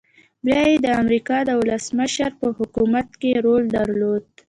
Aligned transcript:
بيا 0.45 0.61
يې 0.69 0.75
د 0.85 0.87
امريکا 1.01 1.37
د 1.45 1.51
ولسمشر 1.61 2.31
په 2.41 2.47
حکومت 2.57 3.07
کې 3.21 3.31
رول 3.45 3.63
درلود. 3.77 4.23